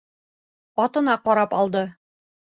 [0.83, 1.83] Атына ҡарап алды.